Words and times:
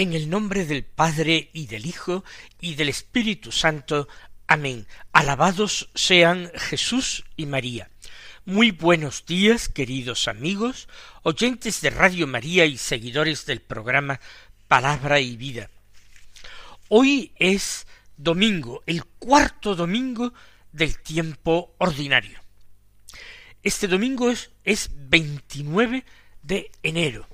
En 0.00 0.14
el 0.14 0.30
nombre 0.30 0.64
del 0.64 0.82
Padre 0.82 1.50
y 1.52 1.66
del 1.66 1.84
Hijo 1.84 2.24
y 2.58 2.74
del 2.74 2.88
Espíritu 2.88 3.52
Santo. 3.52 4.08
Amén. 4.46 4.86
Alabados 5.12 5.90
sean 5.94 6.50
Jesús 6.54 7.26
y 7.36 7.44
María. 7.44 7.90
Muy 8.46 8.70
buenos 8.70 9.26
días, 9.26 9.68
queridos 9.68 10.26
amigos, 10.26 10.88
oyentes 11.22 11.82
de 11.82 11.90
Radio 11.90 12.26
María 12.26 12.64
y 12.64 12.78
seguidores 12.78 13.44
del 13.44 13.60
programa 13.60 14.20
Palabra 14.68 15.20
y 15.20 15.36
Vida. 15.36 15.68
Hoy 16.88 17.32
es 17.36 17.86
domingo, 18.16 18.82
el 18.86 19.04
cuarto 19.04 19.74
domingo 19.74 20.32
del 20.72 20.98
tiempo 20.98 21.74
ordinario. 21.76 22.40
Este 23.62 23.86
domingo 23.86 24.30
es, 24.30 24.50
es 24.64 24.88
29 24.94 26.06
de 26.40 26.70
enero. 26.82 27.28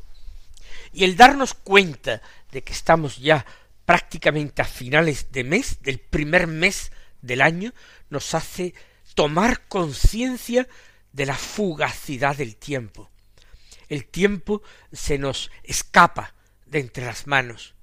Y 0.92 1.04
el 1.04 1.14
darnos 1.14 1.54
cuenta 1.54 2.22
de 2.50 2.62
que 2.62 2.72
estamos 2.72 3.18
ya 3.18 3.44
prácticamente 3.84 4.62
a 4.62 4.64
finales 4.64 5.32
de 5.32 5.44
mes, 5.44 5.82
del 5.82 5.98
primer 5.98 6.46
mes 6.46 6.92
del 7.22 7.40
año, 7.40 7.72
nos 8.10 8.34
hace 8.34 8.74
tomar 9.14 9.66
conciencia 9.68 10.68
de 11.12 11.26
la 11.26 11.36
fugacidad 11.36 12.36
del 12.36 12.56
tiempo. 12.56 13.10
El 13.88 14.06
tiempo 14.06 14.62
se 14.92 15.18
nos 15.18 15.50
escapa 15.62 16.34
de 16.66 16.80
entre 16.80 17.06
las 17.06 17.26
manos. 17.26 17.74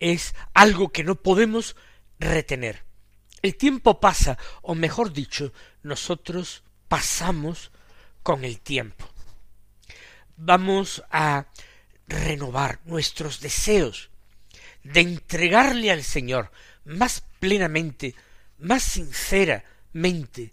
Es 0.00 0.34
algo 0.54 0.90
que 0.90 1.04
no 1.04 1.14
podemos 1.14 1.76
retener. 2.18 2.84
El 3.42 3.56
tiempo 3.56 4.00
pasa, 4.00 4.36
o 4.62 4.74
mejor 4.74 5.12
dicho, 5.12 5.52
nosotros 5.82 6.62
pasamos 6.88 7.70
con 8.22 8.44
el 8.44 8.60
tiempo. 8.60 9.08
Vamos 10.36 11.02
a 11.10 11.46
renovar 12.10 12.80
nuestros 12.84 13.40
deseos 13.40 14.10
de 14.82 15.00
entregarle 15.00 15.90
al 15.90 16.02
Señor 16.02 16.50
más 16.84 17.22
plenamente, 17.38 18.14
más 18.58 18.82
sinceramente, 18.82 20.52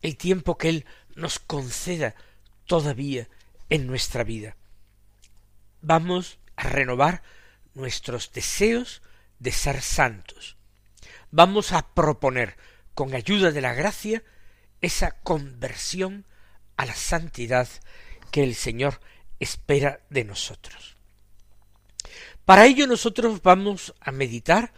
el 0.00 0.16
tiempo 0.16 0.56
que 0.56 0.68
Él 0.68 0.86
nos 1.14 1.38
conceda 1.38 2.14
todavía 2.66 3.28
en 3.68 3.86
nuestra 3.86 4.24
vida. 4.24 4.56
Vamos 5.80 6.38
a 6.56 6.68
renovar 6.68 7.22
nuestros 7.74 8.32
deseos 8.32 9.02
de 9.38 9.52
ser 9.52 9.82
santos. 9.82 10.56
Vamos 11.30 11.72
a 11.72 11.94
proponer, 11.94 12.56
con 12.94 13.14
ayuda 13.14 13.50
de 13.50 13.62
la 13.62 13.74
gracia, 13.74 14.22
esa 14.80 15.12
conversión 15.22 16.26
a 16.76 16.84
la 16.84 16.94
santidad 16.94 17.68
que 18.30 18.42
el 18.44 18.54
Señor 18.54 19.00
espera 19.42 20.00
de 20.08 20.24
nosotros. 20.24 20.96
Para 22.44 22.66
ello 22.66 22.86
nosotros 22.86 23.42
vamos 23.42 23.94
a 24.00 24.12
meditar 24.12 24.72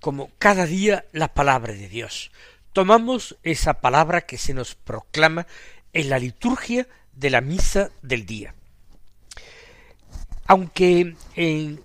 como 0.00 0.30
cada 0.38 0.66
día 0.66 1.06
la 1.12 1.34
palabra 1.34 1.72
de 1.72 1.88
Dios. 1.88 2.30
Tomamos 2.72 3.36
esa 3.42 3.74
palabra 3.80 4.22
que 4.22 4.38
se 4.38 4.54
nos 4.54 4.74
proclama 4.74 5.46
en 5.92 6.10
la 6.10 6.18
liturgia 6.18 6.88
de 7.12 7.30
la 7.30 7.40
misa 7.40 7.90
del 8.02 8.26
día. 8.26 8.54
Aunque 10.46 11.16
en 11.36 11.82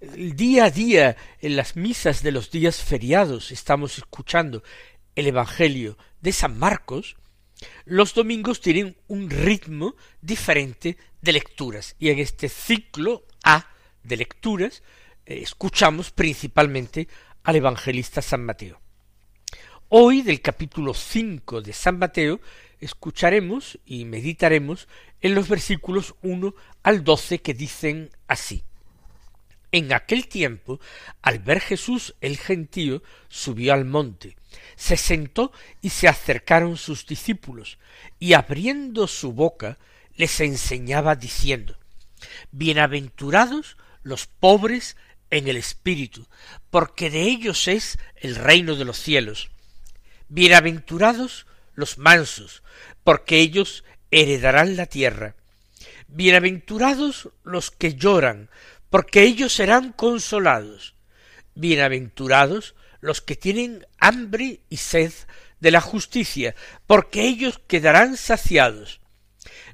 el 0.00 0.36
día 0.36 0.64
a 0.64 0.70
día 0.70 1.16
en 1.40 1.56
las 1.56 1.76
misas 1.76 2.22
de 2.22 2.32
los 2.32 2.50
días 2.50 2.82
feriados 2.82 3.50
estamos 3.50 3.98
escuchando 3.98 4.62
el 5.14 5.26
Evangelio 5.26 5.98
de 6.20 6.32
San 6.32 6.58
Marcos, 6.58 7.16
los 7.84 8.14
domingos 8.14 8.60
tienen 8.60 8.96
un 9.08 9.30
ritmo 9.30 9.96
diferente 10.20 10.98
de 11.26 11.32
lecturas 11.32 11.96
y 11.98 12.08
en 12.08 12.20
este 12.20 12.48
ciclo 12.48 13.26
A 13.42 13.68
de 14.04 14.16
lecturas 14.16 14.82
eh, 15.26 15.40
escuchamos 15.42 16.12
principalmente 16.12 17.08
al 17.42 17.56
evangelista 17.56 18.22
San 18.22 18.44
Mateo. 18.44 18.80
Hoy 19.88 20.22
del 20.22 20.40
capítulo 20.40 20.94
5 20.94 21.62
de 21.62 21.72
San 21.72 21.98
Mateo 21.98 22.40
escucharemos 22.80 23.78
y 23.84 24.04
meditaremos 24.04 24.88
en 25.20 25.34
los 25.34 25.48
versículos 25.48 26.14
1 26.22 26.54
al 26.84 27.02
12 27.02 27.40
que 27.40 27.54
dicen 27.54 28.10
así. 28.28 28.62
En 29.72 29.92
aquel 29.92 30.28
tiempo, 30.28 30.78
al 31.22 31.40
ver 31.40 31.60
Jesús 31.60 32.14
el 32.20 32.38
gentío, 32.38 33.02
subió 33.28 33.74
al 33.74 33.84
monte, 33.84 34.36
se 34.76 34.96
sentó 34.96 35.50
y 35.82 35.90
se 35.90 36.06
acercaron 36.06 36.76
sus 36.76 37.04
discípulos, 37.04 37.78
y 38.20 38.34
abriendo 38.34 39.08
su 39.08 39.32
boca 39.32 39.76
les 40.16 40.40
enseñaba 40.40 41.14
diciendo 41.14 41.76
Bienaventurados 42.50 43.76
los 44.02 44.26
pobres 44.26 44.96
en 45.30 45.48
el 45.48 45.56
espíritu, 45.56 46.26
porque 46.70 47.10
de 47.10 47.22
ellos 47.22 47.68
es 47.68 47.98
el 48.16 48.36
reino 48.36 48.76
de 48.76 48.84
los 48.84 48.98
cielos. 48.98 49.50
Bienaventurados 50.28 51.46
los 51.74 51.98
mansos, 51.98 52.62
porque 53.04 53.38
ellos 53.38 53.84
heredarán 54.10 54.76
la 54.76 54.86
tierra. 54.86 55.34
Bienaventurados 56.08 57.30
los 57.42 57.70
que 57.70 57.94
lloran, 57.94 58.48
porque 58.90 59.22
ellos 59.22 59.52
serán 59.52 59.92
consolados. 59.92 60.94
Bienaventurados 61.54 62.74
los 63.00 63.20
que 63.20 63.36
tienen 63.36 63.86
hambre 63.98 64.60
y 64.68 64.76
sed 64.78 65.12
de 65.60 65.70
la 65.70 65.80
justicia, 65.80 66.54
porque 66.86 67.22
ellos 67.22 67.60
quedarán 67.66 68.16
saciados. 68.16 69.00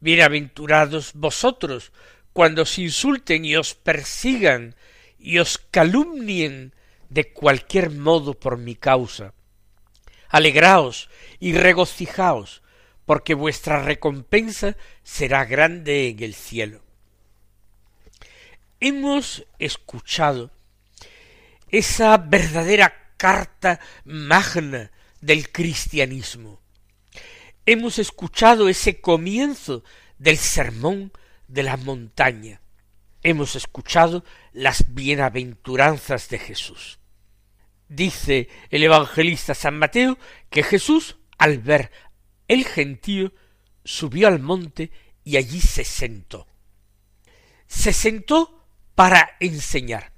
Bienaventurados 0.00 1.12
vosotros 1.14 1.92
cuando 2.32 2.62
os 2.62 2.78
insulten 2.78 3.44
y 3.44 3.56
os 3.56 3.74
persigan 3.74 4.76
y 5.18 5.38
os 5.38 5.58
calumnien 5.58 6.74
de 7.08 7.32
cualquier 7.32 7.90
modo 7.90 8.34
por 8.38 8.58
mi 8.58 8.74
causa. 8.74 9.32
Alegraos 10.28 11.08
y 11.40 11.54
regocijaos, 11.54 12.62
porque 13.06 13.34
vuestra 13.34 13.82
recompensa 13.82 14.76
será 15.02 15.44
grande 15.44 16.08
en 16.08 16.22
el 16.22 16.34
cielo. 16.34 16.82
Hemos 18.80 19.46
escuchado 19.58 20.50
esa 21.68 22.18
verdadera 22.18 23.12
carta 23.16 23.80
magna 24.04 24.90
del 25.20 25.50
cristianismo. 25.50 26.60
Hemos 27.66 27.98
escuchado 27.98 28.68
ese 28.68 29.00
comienzo 29.00 29.84
del 30.18 30.38
sermón 30.38 31.12
de 31.48 31.62
la 31.62 31.76
montaña. 31.76 32.60
Hemos 33.22 33.56
escuchado 33.56 34.24
las 34.52 34.94
bienaventuranzas 34.94 36.28
de 36.28 36.38
Jesús. 36.38 36.98
Dice 37.88 38.48
el 38.70 38.82
evangelista 38.82 39.54
San 39.54 39.78
Mateo 39.78 40.18
que 40.48 40.62
Jesús, 40.62 41.16
al 41.38 41.58
ver 41.58 41.90
el 42.48 42.64
gentío, 42.64 43.32
subió 43.84 44.28
al 44.28 44.40
monte 44.40 44.90
y 45.24 45.36
allí 45.36 45.60
se 45.60 45.84
sentó. 45.84 46.46
Se 47.66 47.92
sentó 47.92 48.64
para 48.94 49.36
enseñar 49.40 50.16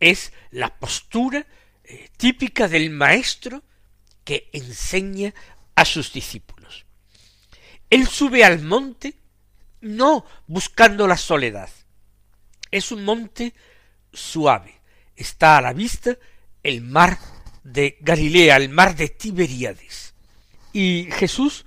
es 0.00 0.32
la 0.50 0.78
postura 0.78 1.46
eh, 1.84 2.08
típica 2.16 2.68
del 2.68 2.90
maestro 2.90 3.62
que 4.24 4.48
enseña 4.52 5.34
a 5.74 5.84
sus 5.84 6.12
discípulos. 6.12 6.45
Él 7.90 8.06
sube 8.06 8.44
al 8.44 8.62
monte 8.62 9.14
no 9.80 10.24
buscando 10.46 11.06
la 11.06 11.16
soledad. 11.16 11.70
Es 12.70 12.90
un 12.92 13.04
monte 13.04 13.54
suave. 14.12 14.80
Está 15.14 15.58
a 15.58 15.62
la 15.62 15.72
vista 15.72 16.16
el 16.62 16.80
mar 16.80 17.18
de 17.62 17.96
Galilea, 18.00 18.56
al 18.56 18.68
mar 18.68 18.96
de 18.96 19.08
Tiberíades. 19.08 20.14
Y 20.72 21.08
Jesús 21.12 21.64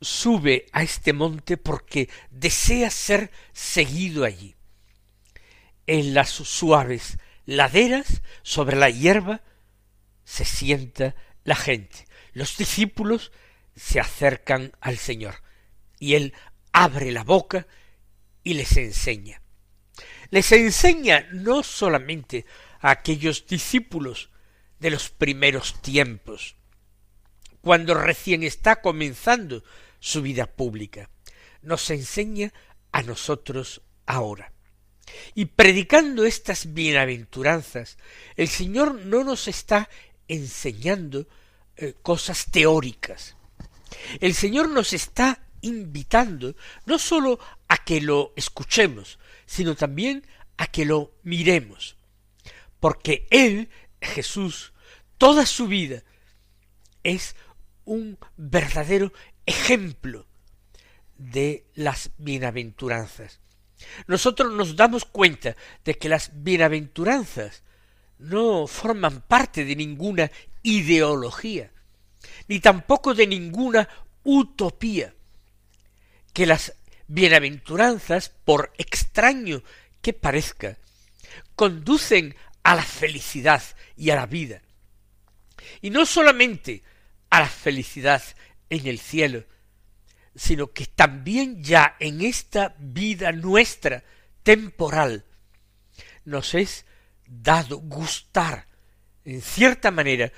sube 0.00 0.66
a 0.72 0.82
este 0.82 1.12
monte 1.12 1.56
porque 1.56 2.08
desea 2.30 2.90
ser 2.90 3.30
seguido 3.52 4.24
allí. 4.24 4.54
En 5.86 6.14
las 6.14 6.30
suaves 6.30 7.18
laderas, 7.46 8.22
sobre 8.42 8.76
la 8.76 8.90
hierba, 8.90 9.42
se 10.24 10.44
sienta 10.44 11.14
la 11.44 11.54
gente. 11.54 12.06
Los 12.32 12.56
discípulos 12.56 13.32
se 13.76 14.00
acercan 14.00 14.72
al 14.80 14.98
Señor 14.98 15.36
y 15.98 16.14
Él 16.14 16.34
abre 16.72 17.12
la 17.12 17.24
boca 17.24 17.66
y 18.42 18.54
les 18.54 18.76
enseña. 18.76 19.40
Les 20.30 20.50
enseña 20.52 21.28
no 21.32 21.62
solamente 21.62 22.44
a 22.80 22.90
aquellos 22.90 23.46
discípulos 23.46 24.30
de 24.78 24.90
los 24.90 25.08
primeros 25.08 25.80
tiempos, 25.80 26.56
cuando 27.60 27.94
recién 27.94 28.42
está 28.42 28.82
comenzando 28.82 29.64
su 30.00 30.20
vida 30.20 30.46
pública, 30.46 31.08
nos 31.62 31.88
enseña 31.90 32.52
a 32.92 33.02
nosotros 33.02 33.80
ahora. 34.04 34.52
Y 35.34 35.46
predicando 35.46 36.24
estas 36.24 36.74
bienaventuranzas, 36.74 37.96
el 38.36 38.48
Señor 38.48 38.94
no 39.06 39.24
nos 39.24 39.48
está 39.48 39.88
enseñando 40.28 41.26
eh, 41.76 41.94
cosas 42.02 42.46
teóricas. 42.50 43.36
El 44.20 44.34
Señor 44.34 44.68
nos 44.68 44.92
está 44.92 45.40
invitando 45.60 46.54
no 46.86 46.98
sólo 46.98 47.38
a 47.68 47.78
que 47.78 48.00
lo 48.00 48.32
escuchemos, 48.36 49.18
sino 49.46 49.74
también 49.74 50.26
a 50.56 50.66
que 50.66 50.84
lo 50.84 51.12
miremos. 51.22 51.96
Porque 52.80 53.26
Él, 53.30 53.70
Jesús, 54.00 54.72
toda 55.18 55.46
su 55.46 55.66
vida 55.66 56.02
es 57.02 57.34
un 57.84 58.18
verdadero 58.36 59.12
ejemplo 59.46 60.26
de 61.16 61.66
las 61.74 62.10
bienaventuranzas. 62.18 63.40
Nosotros 64.06 64.52
nos 64.52 64.76
damos 64.76 65.04
cuenta 65.04 65.56
de 65.84 65.94
que 65.94 66.08
las 66.08 66.30
bienaventuranzas 66.42 67.62
no 68.18 68.66
forman 68.66 69.20
parte 69.22 69.64
de 69.64 69.76
ninguna 69.76 70.30
ideología, 70.62 71.72
ni 72.48 72.60
tampoco 72.60 73.14
de 73.14 73.26
ninguna 73.26 73.88
utopía, 74.22 75.14
que 76.32 76.46
las 76.46 76.74
bienaventuranzas, 77.06 78.30
por 78.44 78.72
extraño 78.78 79.62
que 80.00 80.12
parezca, 80.12 80.78
conducen 81.54 82.34
a 82.62 82.74
la 82.74 82.82
felicidad 82.82 83.62
y 83.96 84.10
a 84.10 84.16
la 84.16 84.26
vida. 84.26 84.62
Y 85.80 85.90
no 85.90 86.06
solamente 86.06 86.82
a 87.30 87.40
la 87.40 87.48
felicidad 87.48 88.22
en 88.70 88.86
el 88.86 88.98
cielo, 88.98 89.44
sino 90.34 90.72
que 90.72 90.86
también 90.86 91.62
ya 91.62 91.96
en 92.00 92.20
esta 92.20 92.74
vida 92.78 93.32
nuestra 93.32 94.02
temporal 94.42 95.24
nos 96.24 96.54
es 96.54 96.84
dado 97.26 97.78
gustar 97.78 98.66
en 99.24 99.40
cierta 99.40 99.90
manera 99.90 100.32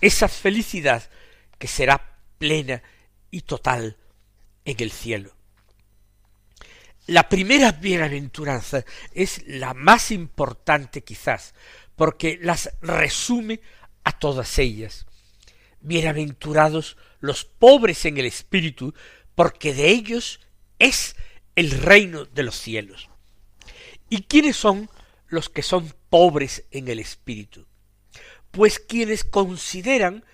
esa 0.00 0.28
felicidad 0.28 1.08
que 1.62 1.68
será 1.68 2.18
plena 2.38 2.82
y 3.30 3.42
total 3.42 3.96
en 4.64 4.76
el 4.80 4.90
cielo. 4.90 5.32
La 7.06 7.28
primera 7.28 7.70
bienaventuranza 7.70 8.84
es 9.12 9.46
la 9.46 9.72
más 9.72 10.10
importante 10.10 11.04
quizás, 11.04 11.54
porque 11.94 12.36
las 12.42 12.68
resume 12.80 13.60
a 14.02 14.10
todas 14.10 14.58
ellas. 14.58 15.06
Bienaventurados 15.80 16.96
los 17.20 17.44
pobres 17.44 18.06
en 18.06 18.18
el 18.18 18.26
espíritu, 18.26 18.92
porque 19.36 19.72
de 19.72 19.86
ellos 19.90 20.40
es 20.80 21.14
el 21.54 21.70
reino 21.70 22.24
de 22.24 22.42
los 22.42 22.56
cielos. 22.56 23.08
¿Y 24.10 24.22
quiénes 24.22 24.56
son 24.56 24.90
los 25.28 25.48
que 25.48 25.62
son 25.62 25.94
pobres 26.10 26.64
en 26.72 26.88
el 26.88 26.98
espíritu? 26.98 27.68
Pues 28.50 28.80
quienes 28.80 29.22
consideran 29.22 30.24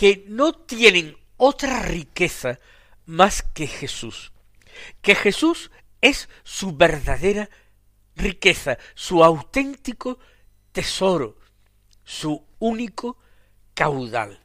que 0.00 0.24
no 0.28 0.54
tienen 0.54 1.14
otra 1.36 1.82
riqueza 1.82 2.58
más 3.04 3.42
que 3.42 3.66
Jesús, 3.66 4.32
que 5.02 5.14
Jesús 5.14 5.70
es 6.00 6.30
su 6.42 6.74
verdadera 6.74 7.50
riqueza, 8.16 8.78
su 8.94 9.22
auténtico 9.22 10.18
tesoro, 10.72 11.36
su 12.02 12.46
único 12.60 13.18
caudal. 13.74 14.40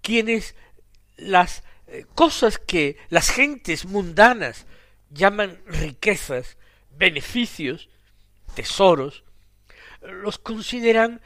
Quienes 0.00 0.54
las 1.16 1.64
eh, 1.88 2.06
cosas 2.14 2.60
que 2.60 2.96
las 3.08 3.30
gentes 3.30 3.86
mundanas 3.86 4.66
llaman 5.10 5.64
riquezas, 5.66 6.58
beneficios, 6.90 7.88
tesoros, 8.54 9.24
los 10.00 10.38
consideran 10.38 11.20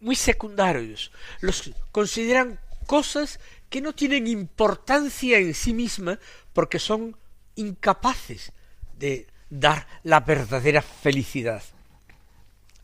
muy 0.00 0.16
secundarios, 0.16 1.12
los 1.42 1.70
consideran 1.92 2.58
cosas 2.86 3.40
que 3.68 3.80
no 3.80 3.94
tienen 3.94 4.26
importancia 4.26 5.38
en 5.38 5.54
sí 5.54 5.72
misma 5.72 6.18
porque 6.52 6.78
son 6.78 7.16
incapaces 7.54 8.52
de 8.98 9.26
dar 9.48 9.86
la 10.02 10.20
verdadera 10.20 10.82
felicidad. 10.82 11.62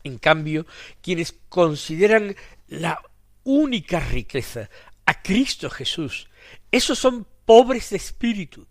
En 0.03 0.17
cambio, 0.17 0.65
quienes 1.01 1.35
consideran 1.49 2.35
la 2.67 3.01
única 3.43 3.99
riqueza 3.99 4.69
a 5.05 5.21
Cristo 5.21 5.69
Jesús, 5.69 6.29
esos 6.71 6.97
son 6.99 7.27
pobres 7.45 7.89
de 7.89 7.97
espíritu. 7.97 8.67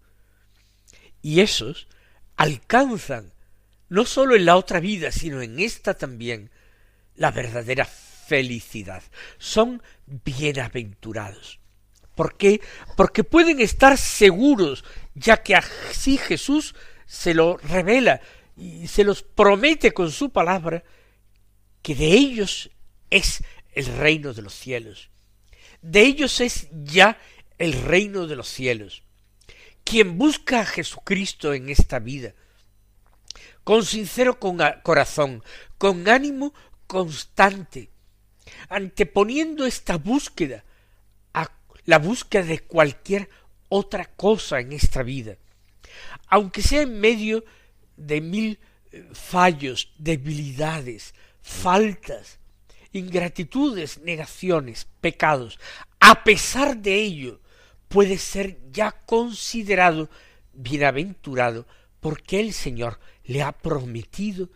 Y 1.21 1.41
esos 1.41 1.89
alcanzan, 2.37 3.33
no 3.89 4.05
sólo 4.05 4.37
en 4.37 4.45
la 4.45 4.57
otra 4.57 4.81
vida, 4.81 5.11
sino 5.11 5.43
en 5.43 5.59
esta 5.59 5.95
también, 5.95 6.51
la 7.17 7.31
verdadera 7.31 7.85
felicidad. 7.85 8.08
Son 9.39 9.83
bienaventurados. 10.07 11.61
¿Por 12.15 12.37
qué? 12.37 12.61
Porque 12.97 13.25
pueden 13.25 13.61
estar 13.61 13.97
seguros, 13.97 14.85
ya 15.15 15.43
que 15.43 15.55
así 15.55 16.19
Jesús 16.19 16.75
se 17.07 17.33
lo 17.33 17.57
revela 17.59 18.21
y 18.57 18.89
se 18.89 19.05
los 19.05 19.23
promete 19.23 19.93
con 19.93 20.11
su 20.11 20.31
palabra, 20.31 20.83
que 21.81 21.95
de 21.95 22.09
ellos 22.09 22.71
es 23.09 23.43
el 23.73 23.87
reino 23.87 24.35
de 24.35 24.43
los 24.43 24.55
cielos. 24.55 25.11
De 25.81 26.03
ellos 26.03 26.41
es 26.41 26.69
ya 26.73 27.19
el 27.57 27.73
reino 27.73 28.27
de 28.27 28.37
los 28.37 28.49
cielos. 28.49 29.05
Quien 29.85 30.19
busca 30.19 30.61
a 30.61 30.67
Jesucristo 30.67 31.55
en 31.55 31.69
esta 31.69 31.99
vida, 31.99 32.35
con 33.65 33.85
sincero 33.85 34.39
corazón, 34.39 35.43
con 35.79 36.09
ánimo 36.09 36.53
constante, 36.87 37.91
anteponiendo 38.69 39.67
esta 39.67 39.97
búsqueda 39.97 40.65
a 41.35 41.51
la 41.85 41.99
búsqueda 41.99 42.45
de 42.45 42.61
cualquier 42.61 43.29
otra 43.69 44.05
cosa 44.07 44.61
en 44.61 44.73
esta 44.73 45.03
vida, 45.03 45.37
aunque 46.29 46.63
sea 46.63 46.83
en 46.83 47.01
medio 47.01 47.45
de 47.97 48.21
mil 48.21 48.59
eh, 48.93 49.07
fallos, 49.13 49.93
debilidades, 49.99 51.15
faltas, 51.43 52.39
ingratitudes, 52.93 53.99
negaciones, 53.99 54.87
pecados, 55.01 55.59
a 56.01 56.25
pesar 56.25 56.77
de 56.77 56.95
ello, 56.95 57.41
puede 57.89 58.19
ser 58.19 58.59
ya 58.71 58.93
considerado 58.93 60.09
bienaventurado 60.53 61.67
porque 62.01 62.41
el 62.41 62.53
Señor 62.53 62.99
le 63.25 63.43
ha 63.43 63.53
prometido 63.53 64.49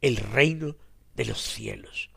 el 0.00 0.16
reino 0.16 0.76
de 1.14 1.24
los 1.26 1.40
cielos. 1.40 2.10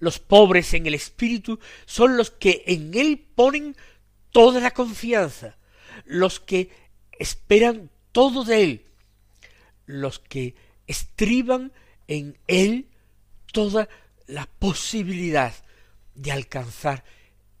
Los 0.00 0.18
pobres 0.18 0.74
en 0.74 0.86
el 0.86 0.94
espíritu 0.94 1.60
son 1.86 2.16
los 2.16 2.30
que 2.30 2.64
en 2.66 2.92
Él 2.94 3.24
ponen 3.34 3.76
toda 4.32 4.60
la 4.60 4.72
confianza, 4.72 5.56
los 6.06 6.40
que 6.40 6.70
esperan 7.18 7.90
todo 8.12 8.44
de 8.44 8.62
Él, 8.62 8.84
los 9.86 10.18
que 10.18 10.54
estriban 10.86 11.72
en 12.08 12.36
Él 12.48 12.88
toda 13.52 13.88
la 14.26 14.46
posibilidad 14.46 15.54
de 16.14 16.32
alcanzar 16.32 17.04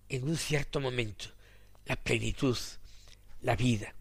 en 0.08 0.24
un 0.28 0.36
cierto 0.36 0.80
momento 0.80 1.26
la 1.86 1.96
plenitud, 1.96 2.56
la 3.42 3.56
vida. 3.56 3.94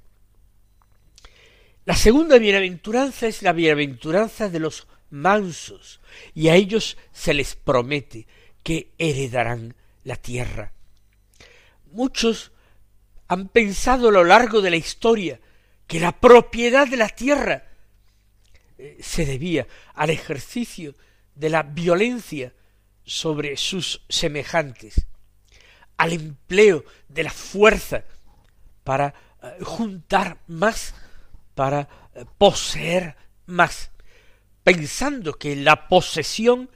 La 1.86 1.96
segunda 1.96 2.38
bienaventuranza 2.38 3.28
es 3.28 3.42
la 3.42 3.52
bienaventuranza 3.52 4.50
de 4.50 4.60
los 4.60 4.88
mansos, 5.10 6.00
y 6.34 6.50
a 6.50 6.56
ellos 6.56 6.98
se 7.12 7.34
les 7.34 7.56
promete 7.56 8.28
que 8.64 8.92
heredarán 8.98 9.76
la 10.04 10.16
tierra. 10.16 10.74
Muchos 11.92 12.52
han 13.28 13.48
pensado 13.48 14.10
a 14.10 14.12
lo 14.12 14.24
largo 14.24 14.62
de 14.62 14.72
la 14.72 14.78
historia 14.78 15.40
que 15.88 16.00
la 16.00 16.12
propiedad 16.12 16.88
de 16.88 16.98
la 16.98 17.10
tierra 17.10 17.64
eh, 18.78 18.98
se 19.02 19.26
debía 19.26 19.68
al 19.96 20.10
ejercicio 20.10 20.96
de 21.36 21.50
la 21.50 21.64
violencia 21.64 22.54
sobre 23.04 23.58
sus 23.58 24.04
semejantes, 24.08 25.06
al 25.98 26.14
empleo 26.14 26.86
de 27.08 27.24
la 27.24 27.32
fuerza 27.32 28.04
para 28.84 29.14
eh, 29.42 29.58
juntar 29.64 30.38
más, 30.48 30.94
para 31.56 31.90
eh, 32.14 32.26
poseer 32.38 33.16
más, 33.46 33.92
pensando 34.70 35.34
que 35.34 35.56
la 35.56 35.88
posesión 35.88 36.70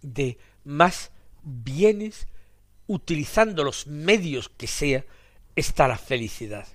de 0.00 0.38
más 0.62 1.10
bienes, 1.42 2.28
utilizando 2.86 3.64
los 3.64 3.88
medios 3.88 4.48
que 4.48 4.68
sea, 4.68 5.04
está 5.56 5.88
la 5.88 5.98
felicidad. 5.98 6.68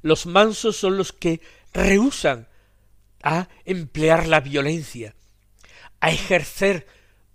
Los 0.00 0.24
mansos 0.24 0.78
son 0.78 0.96
los 0.96 1.12
que 1.12 1.42
rehusan 1.74 2.48
a 3.22 3.48
emplear 3.66 4.26
la 4.26 4.40
violencia, 4.40 5.14
a 6.00 6.10
ejercer 6.10 6.86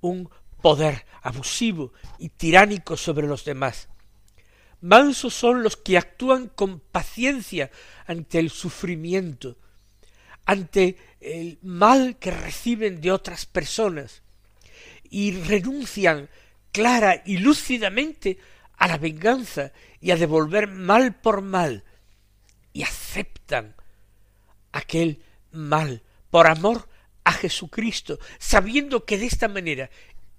un 0.01 0.27
poder 0.63 1.05
abusivo 1.21 1.93
y 2.17 2.29
tiránico 2.29 2.97
sobre 2.97 3.27
los 3.27 3.45
demás. 3.45 3.89
Mansos 4.81 5.35
son 5.35 5.61
los 5.61 5.77
que 5.77 5.99
actúan 5.99 6.47
con 6.47 6.79
paciencia 6.79 7.69
ante 8.07 8.39
el 8.39 8.49
sufrimiento, 8.49 9.55
ante 10.47 10.97
el 11.25 11.57
mal 11.61 12.17
que 12.17 12.31
reciben 12.31 13.01
de 13.01 13.11
otras 13.11 13.45
personas, 13.45 14.21
y 15.09 15.31
renuncian 15.31 16.29
clara 16.71 17.23
y 17.25 17.37
lúcidamente 17.37 18.37
a 18.77 18.87
la 18.87 18.97
venganza 18.97 19.71
y 20.01 20.11
a 20.11 20.17
devolver 20.17 20.67
mal 20.67 21.15
por 21.15 21.41
mal, 21.41 21.83
y 22.73 22.83
aceptan 22.83 23.75
aquel 24.71 25.21
mal 25.51 26.03
por 26.29 26.47
amor 26.47 26.87
a 27.23 27.31
Jesucristo, 27.31 28.19
sabiendo 28.37 29.05
que 29.05 29.17
de 29.17 29.25
esta 29.25 29.47
manera 29.47 29.89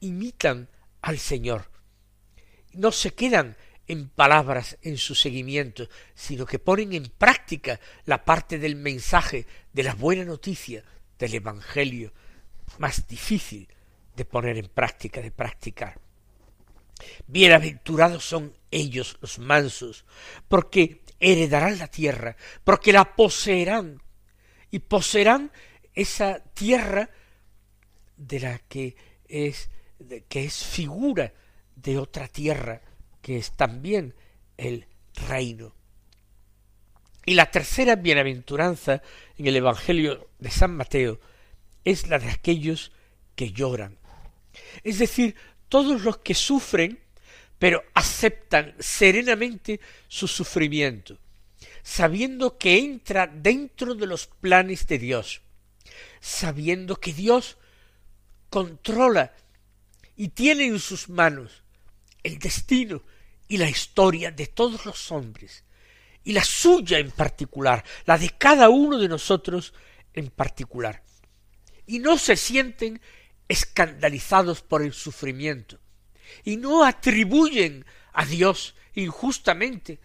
imitan 0.01 0.69
al 1.03 1.19
Señor. 1.19 1.71
No 2.73 2.93
se 2.93 3.15
quedan 3.15 3.57
en 3.89 4.09
palabras 4.09 4.79
en 4.83 4.99
su 4.99 5.15
seguimiento, 5.15 5.89
sino 6.15 6.45
que 6.45 6.59
ponen 6.59 6.93
en 6.93 7.07
práctica 7.07 7.79
la 8.05 8.25
parte 8.25 8.59
del 8.59 8.77
mensaje 8.77 9.47
de 9.73 9.83
la 9.83 9.95
buena 9.95 10.25
noticia 10.25 10.83
del 11.19 11.35
Evangelio 11.35 12.13
más 12.79 13.07
difícil 13.07 13.69
de 14.15 14.25
poner 14.25 14.59
en 14.59 14.69
práctica, 14.69 15.21
de 15.21 15.31
practicar. 15.31 15.99
Bienaventurados 17.27 18.25
son 18.25 18.55
ellos 18.71 19.19
los 19.21 19.39
mansos, 19.39 20.05
porque 20.49 21.03
heredarán 21.21 21.79
la 21.79 21.89
tierra, 21.89 22.37
porque 22.65 22.93
la 22.93 23.15
poseerán, 23.15 24.03
y 24.71 24.79
poseerán 24.81 25.53
esa 25.95 26.41
tierra 26.41 27.09
de 28.17 28.41
la 28.41 28.59
que 28.59 28.97
es, 29.29 29.71
que 30.29 30.45
es 30.45 30.65
figura 30.65 31.33
de 31.75 31.99
otra 31.99 32.29
tierra, 32.29 32.81
que 33.27 33.39
es 33.39 33.51
también 33.51 34.15
el 34.57 34.87
reino. 35.29 35.75
Y 37.25 37.35
la 37.35 37.51
tercera 37.51 37.97
bienaventuranza 37.97 39.03
en 39.37 39.49
el 39.49 39.57
Evangelio 39.57 40.29
de 40.39 40.49
San 40.49 40.77
Mateo 40.77 41.19
es 41.85 42.07
la 42.07 42.21
de 42.21 42.31
aquellos 42.31 42.93
que 43.35 43.51
lloran. 43.51 43.99
Es 44.85 45.01
decir, 45.01 45.35
todos 45.69 46.03
los 46.03 46.19
que 46.19 46.35
sufren, 46.35 47.01
pero 47.59 47.83
aceptan 47.95 48.77
serenamente 48.79 49.81
su 50.07 50.29
sufrimiento, 50.29 51.19
sabiendo 51.83 52.57
que 52.57 52.79
entra 52.79 53.27
dentro 53.27 53.97
de 53.97 54.07
los 54.07 54.29
planes 54.29 54.87
de 54.87 55.01
Dios, 55.01 55.43
sabiendo 56.21 56.95
que 56.95 57.13
Dios 57.13 57.57
controla 58.51 59.35
y 60.15 60.29
tiene 60.29 60.67
en 60.67 60.79
sus 60.79 61.09
manos 61.09 61.65
el 62.23 62.39
destino 62.39 63.03
y 63.49 63.57
la 63.57 63.69
historia 63.69 64.31
de 64.31 64.47
todos 64.47 64.85
los 64.87 65.11
hombres, 65.13 65.65
y 66.25 66.33
la 66.33 66.45
suya 66.45 66.99
en 66.99 67.11
particular, 67.11 67.85
la 68.05 68.19
de 68.19 68.31
cada 68.31 68.69
uno 68.69 68.99
de 68.99 69.09
nosotros 69.09 69.75
en 70.13 70.31
particular. 70.31 71.03
Y 71.87 72.01
no 72.01 72.19
se 72.19 72.37
sienten 72.37 73.01
escandalizados 73.49 74.63
por 74.63 74.83
el 74.83 74.93
sufrimiento, 74.93 75.79
y 76.45 76.57
no 76.57 76.85
atribuyen 76.85 77.85
a 78.13 78.25
Dios 78.25 78.75
injustamente 78.95 80.01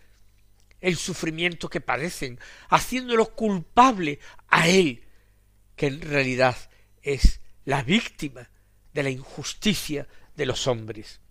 el 0.80 0.98
sufrimiento 0.98 1.70
que 1.70 1.82
padecen, 1.82 2.40
haciéndolo 2.70 3.34
culpable 3.34 4.20
a 4.48 4.68
Él, 4.68 5.04
que 5.76 5.88
en 5.88 6.02
realidad 6.02 6.58
es 7.02 7.40
la 7.66 7.84
víctima 7.84 8.50
de 8.94 9.04
la 9.04 9.10
injusticia 9.10 10.08
de 10.36 10.46
los 10.46 10.68
hombres. 10.68 11.22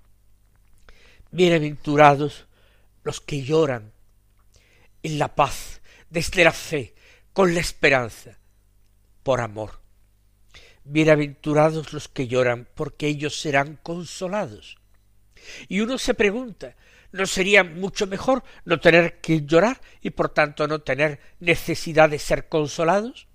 Bienaventurados 1.33 2.47
los 3.05 3.21
que 3.21 3.43
lloran 3.45 3.93
en 5.05 5.19
la 5.21 5.37
paz, 5.37 5.81
desde 6.09 6.43
la 6.43 6.51
fe, 6.51 6.93
con 7.33 7.55
la 7.55 7.61
esperanza, 7.61 8.37
por 9.23 9.41
amor. 9.41 9.81
Bienaventurados 10.83 11.93
los 11.93 12.09
que 12.09 12.27
lloran, 12.27 12.67
porque 12.75 13.07
ellos 13.07 13.41
serán 13.41 13.79
consolados. 13.81 14.79
Y 15.69 15.81
uno 15.83 15.99
se 15.99 16.15
pregunta, 16.15 16.75
¿no 17.13 17.25
sería 17.27 17.63
mucho 17.63 18.09
mejor 18.09 18.43
no 18.65 18.81
tener 18.81 19.21
que 19.21 19.43
llorar 19.43 19.81
y 20.01 20.11
por 20.11 20.31
tanto 20.31 20.67
no 20.67 20.81
tener 20.81 21.21
necesidad 21.39 22.11
de 22.11 22.19
ser 22.19 22.49
consolados? 22.49 23.29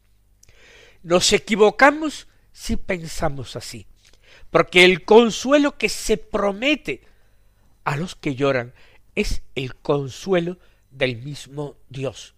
Nos 1.01 1.31
equivocamos 1.31 2.27
si 2.51 2.75
pensamos 2.75 3.55
así, 3.55 3.87
porque 4.49 4.83
el 4.83 5.05
consuelo 5.05 5.77
que 5.77 5.87
se 5.87 6.17
promete 6.17 7.14
a 7.85 7.95
los 7.95 8.15
que 8.15 8.35
lloran 8.35 8.73
es 9.13 9.43
el 9.53 9.75
consuelo 9.75 10.59
del 10.91 11.17
mismo 11.17 11.77
Dios. 11.87 12.35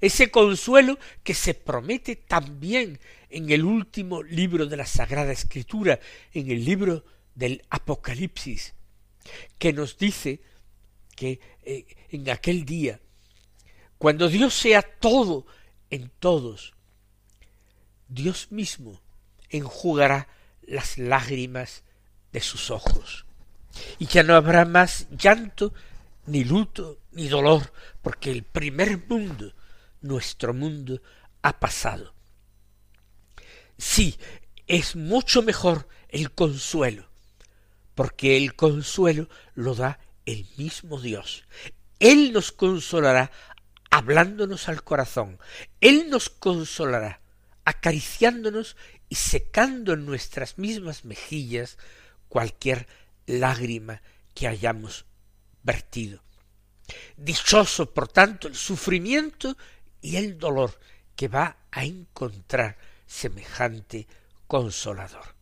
Ese 0.00 0.30
consuelo 0.30 0.98
que 1.22 1.34
se 1.34 1.54
promete 1.54 2.16
también 2.16 3.00
en 3.30 3.50
el 3.50 3.64
último 3.64 4.22
libro 4.22 4.66
de 4.66 4.76
la 4.76 4.86
Sagrada 4.86 5.32
Escritura, 5.32 5.98
en 6.32 6.50
el 6.50 6.64
libro 6.64 7.04
del 7.34 7.64
Apocalipsis, 7.70 8.74
que 9.58 9.72
nos 9.72 9.96
dice 9.96 10.40
que 11.16 11.40
eh, 11.62 11.86
en 12.10 12.28
aquel 12.28 12.64
día, 12.64 13.00
cuando 13.96 14.28
Dios 14.28 14.54
sea 14.54 14.82
todo 14.82 15.46
en 15.90 16.10
todos, 16.18 16.74
Dios 18.08 18.50
mismo 18.50 19.00
enjugará 19.48 20.28
las 20.62 20.98
lágrimas 20.98 21.84
de 22.32 22.40
sus 22.40 22.70
ojos 22.70 23.24
y 23.98 24.06
ya 24.06 24.22
no 24.22 24.34
habrá 24.34 24.64
más 24.64 25.06
llanto, 25.10 25.72
ni 26.26 26.44
luto, 26.44 26.98
ni 27.12 27.28
dolor, 27.28 27.72
porque 28.00 28.30
el 28.30 28.42
primer 28.42 29.06
mundo, 29.08 29.54
nuestro 30.00 30.54
mundo, 30.54 31.00
ha 31.42 31.58
pasado. 31.58 32.14
Sí, 33.76 34.18
es 34.66 34.96
mucho 34.96 35.42
mejor 35.42 35.88
el 36.08 36.30
consuelo, 36.32 37.08
porque 37.94 38.36
el 38.36 38.54
consuelo 38.54 39.28
lo 39.54 39.74
da 39.74 39.98
el 40.26 40.46
mismo 40.56 41.00
Dios. 41.00 41.44
Él 41.98 42.32
nos 42.32 42.52
consolará 42.52 43.30
hablándonos 43.90 44.68
al 44.68 44.82
corazón. 44.82 45.38
Él 45.80 46.08
nos 46.08 46.30
consolará 46.30 47.20
acariciándonos 47.64 48.76
y 49.08 49.16
secando 49.16 49.92
en 49.92 50.06
nuestras 50.06 50.58
mismas 50.58 51.04
mejillas 51.04 51.78
cualquier 52.28 52.88
lágrima 53.26 54.02
que 54.34 54.48
hayamos 54.48 55.04
vertido. 55.62 56.22
Dichoso, 57.16 57.92
por 57.92 58.08
tanto, 58.08 58.48
el 58.48 58.54
sufrimiento 58.54 59.56
y 60.00 60.16
el 60.16 60.38
dolor 60.38 60.78
que 61.14 61.28
va 61.28 61.56
a 61.70 61.84
encontrar 61.84 62.76
semejante 63.06 64.06
consolador. 64.46 65.34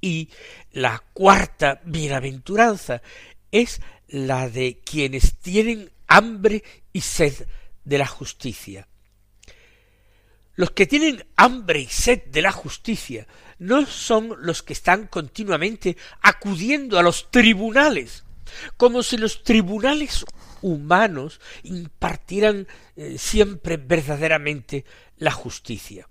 Y 0.00 0.30
la 0.72 1.02
cuarta 1.12 1.80
bienaventuranza 1.84 3.02
es 3.50 3.80
la 4.08 4.48
de 4.48 4.80
quienes 4.84 5.38
tienen 5.38 5.90
hambre 6.06 6.62
y 6.92 7.00
sed 7.00 7.46
de 7.84 7.98
la 7.98 8.06
justicia. 8.06 8.88
Los 10.54 10.70
que 10.72 10.86
tienen 10.86 11.24
hambre 11.36 11.80
y 11.80 11.86
sed 11.86 12.24
de 12.26 12.42
la 12.42 12.52
justicia 12.52 13.26
no 13.58 13.86
son 13.86 14.36
los 14.40 14.62
que 14.62 14.72
están 14.72 15.06
continuamente 15.06 15.96
acudiendo 16.22 16.98
a 16.98 17.02
los 17.02 17.30
tribunales, 17.30 18.24
como 18.76 19.02
si 19.02 19.16
los 19.16 19.42
tribunales 19.42 20.24
humanos 20.62 21.40
impartieran 21.62 22.66
eh, 22.96 23.16
siempre 23.18 23.76
verdaderamente 23.76 24.84
la 25.16 25.30
justicia. 25.30 26.08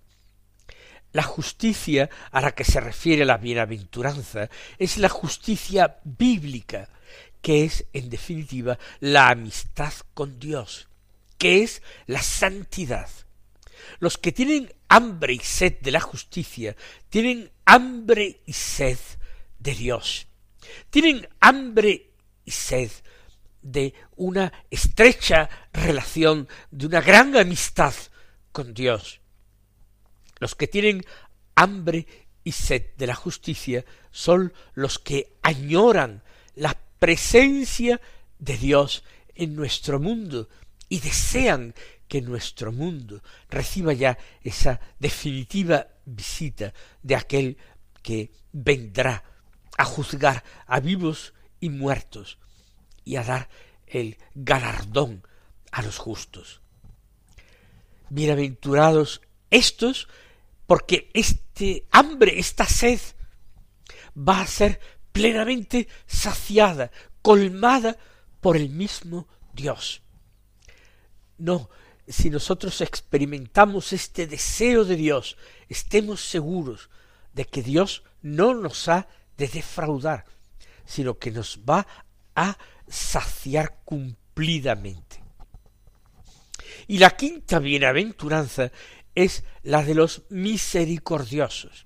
La 1.14 1.24
justicia 1.24 2.10
a 2.32 2.42
la 2.42 2.52
que 2.52 2.64
se 2.64 2.80
refiere 2.80 3.26
la 3.26 3.38
bienaventuranza 3.38 4.50
es 4.78 4.98
la 4.98 5.10
justicia 5.10 6.00
bíblica, 6.04 6.90
que 7.42 7.64
es 7.64 7.86
en 7.94 8.10
definitiva 8.10 8.78
la 9.00 9.30
amistad 9.30 9.94
con 10.14 10.40
Dios, 10.40 10.90
que 11.38 11.64
es 11.64 11.82
la 12.06 12.22
santidad. 12.22 13.10
Los 14.00 14.18
que 14.18 14.32
tienen 14.32 14.74
hambre 14.90 15.34
y 15.34 15.40
sed 15.40 15.80
de 15.82 15.92
la 15.92 16.00
justicia, 16.00 16.76
tienen 17.10 17.52
hambre 17.66 18.42
y 18.46 18.54
sed 18.54 18.98
de 19.60 19.74
Dios. 19.74 20.28
Tienen 20.90 21.28
hambre 21.40 22.12
y 22.46 22.52
sed 22.52 22.92
de 23.62 23.94
una 24.16 24.52
estrecha 24.70 25.50
relación, 25.74 26.48
de 26.72 26.86
una 26.86 27.02
gran 27.02 27.36
amistad 27.36 27.94
con 28.52 28.74
Dios. 28.74 29.20
Los 30.40 30.56
que 30.56 30.68
tienen 30.68 31.06
hambre 31.56 32.08
y 32.44 32.52
sed 32.52 32.96
de 32.96 33.08
la 33.08 33.16
justicia 33.16 33.84
son 34.12 34.54
los 34.74 35.00
que 35.00 35.34
añoran 35.42 36.24
la 36.56 36.78
presencia 37.00 38.00
de 38.40 38.58
Dios 38.58 39.04
en 39.36 39.56
nuestro 39.56 40.00
mundo 40.00 40.48
y 40.90 41.00
desean 41.00 41.76
que 42.08 42.22
nuestro 42.22 42.72
mundo 42.72 43.22
reciba 43.50 43.94
ya 43.94 44.18
esa 44.42 44.80
definitiva 45.00 45.88
visita 46.06 46.74
de 47.04 47.16
aquel 47.16 47.58
que 48.02 48.32
vendrá 48.52 49.24
a 49.78 49.86
juzgar 49.86 50.44
a 50.66 50.80
vivos 50.80 51.34
y 51.60 51.70
muertos 51.70 52.38
y 53.04 53.18
a 53.18 53.24
dar 53.24 53.50
el 53.86 54.18
galardón 54.36 55.24
a 55.72 55.82
los 55.82 55.98
justos. 55.98 56.62
Bienaventurados 58.10 59.22
estos, 59.50 60.08
porque 60.66 61.10
este 61.14 61.88
hambre, 61.92 62.40
esta 62.40 62.66
sed, 62.66 63.00
va 64.18 64.42
a 64.42 64.48
ser 64.48 64.80
plenamente 65.12 65.88
saciada, 66.06 66.92
colmada 67.22 67.98
por 68.42 68.56
el 68.56 68.70
mismo 68.70 69.28
Dios. 69.54 70.02
No, 71.38 71.70
si 72.08 72.30
nosotros 72.30 72.82
experimentamos 72.82 73.92
este 73.92 74.28
deseo 74.28 74.86
de 74.86 74.96
Dios, 74.96 75.38
estemos 75.68 76.22
seguros 76.22 76.90
de 77.34 77.46
que 77.46 77.62
Dios 77.62 78.04
no 78.22 78.54
nos 78.54 78.88
ha 78.88 79.08
de 79.38 79.48
defraudar, 79.48 80.26
sino 80.86 81.20
que 81.20 81.32
nos 81.32 81.60
va 81.70 81.86
a 82.36 82.58
saciar 82.88 83.80
cumplidamente. 83.84 85.22
Y 86.88 87.00
la 87.00 87.12
quinta 87.12 87.60
bienaventuranza 87.60 88.72
es 89.14 89.44
la 89.64 89.84
de 89.84 89.96
los 89.96 90.24
misericordiosos, 90.30 91.86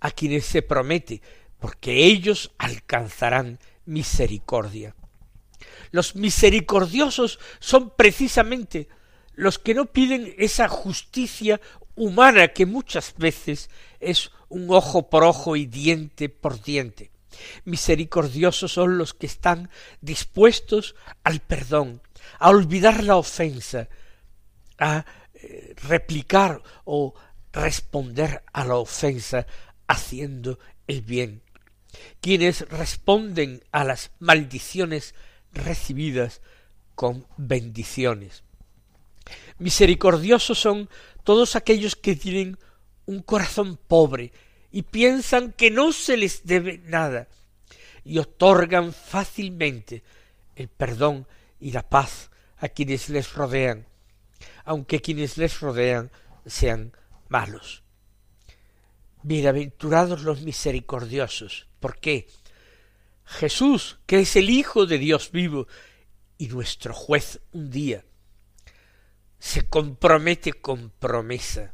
a 0.00 0.10
quienes 0.10 0.46
se 0.46 0.62
promete, 0.62 1.22
porque 1.58 2.04
ellos 2.06 2.52
alcanzarán 2.58 3.58
misericordia. 3.84 4.96
Los 5.90 6.16
misericordiosos 6.16 7.38
son 7.60 7.94
precisamente 7.96 8.88
los 9.38 9.60
que 9.60 9.72
no 9.72 9.86
piden 9.86 10.34
esa 10.36 10.66
justicia 10.66 11.60
humana 11.94 12.48
que 12.48 12.66
muchas 12.66 13.14
veces 13.16 13.70
es 14.00 14.32
un 14.48 14.66
ojo 14.68 15.08
por 15.08 15.22
ojo 15.22 15.54
y 15.54 15.64
diente 15.64 16.28
por 16.28 16.60
diente. 16.60 17.12
Misericordiosos 17.64 18.72
son 18.72 18.98
los 18.98 19.14
que 19.14 19.26
están 19.26 19.70
dispuestos 20.00 20.96
al 21.22 21.38
perdón, 21.38 22.02
a 22.40 22.50
olvidar 22.50 23.04
la 23.04 23.14
ofensa, 23.14 23.88
a 24.76 25.06
eh, 25.34 25.72
replicar 25.84 26.60
o 26.84 27.14
responder 27.52 28.42
a 28.52 28.64
la 28.64 28.74
ofensa 28.74 29.46
haciendo 29.86 30.58
el 30.88 31.02
bien. 31.02 31.42
Quienes 32.20 32.68
responden 32.68 33.62
a 33.70 33.84
las 33.84 34.10
maldiciones 34.18 35.14
recibidas 35.52 36.42
con 36.96 37.28
bendiciones. 37.36 38.42
Misericordiosos 39.58 40.58
son 40.58 40.88
todos 41.24 41.56
aquellos 41.56 41.96
que 41.96 42.16
tienen 42.16 42.58
un 43.06 43.22
corazón 43.22 43.76
pobre 43.76 44.32
y 44.70 44.82
piensan 44.82 45.52
que 45.52 45.70
no 45.70 45.92
se 45.92 46.16
les 46.16 46.44
debe 46.44 46.78
nada 46.84 47.28
y 48.04 48.18
otorgan 48.18 48.92
fácilmente 48.92 50.02
el 50.56 50.68
perdón 50.68 51.26
y 51.60 51.72
la 51.72 51.88
paz 51.88 52.30
a 52.58 52.68
quienes 52.68 53.08
les 53.08 53.32
rodean, 53.34 53.86
aunque 54.64 55.00
quienes 55.00 55.38
les 55.38 55.60
rodean 55.60 56.10
sean 56.46 56.92
malos. 57.28 57.82
Bienaventurados 59.22 60.22
los 60.22 60.42
misericordiosos. 60.42 61.66
¿Por 61.80 61.98
qué? 61.98 62.28
Jesús, 63.24 63.98
que 64.06 64.20
es 64.20 64.36
el 64.36 64.48
Hijo 64.48 64.86
de 64.86 64.98
Dios 64.98 65.30
vivo 65.32 65.66
y 66.38 66.48
nuestro 66.48 66.94
juez 66.94 67.40
un 67.52 67.70
día, 67.70 68.04
se 69.38 69.68
compromete 69.68 70.52
con 70.52 70.90
promesa. 70.90 71.72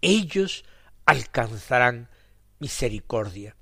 Ellos 0.00 0.64
alcanzarán 1.04 2.08
misericordia. 2.58 3.56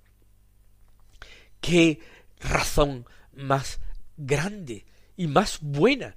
Qué 1.60 2.00
razón 2.40 3.06
más 3.32 3.80
grande 4.16 4.84
y 5.16 5.26
más 5.26 5.58
buena 5.60 6.16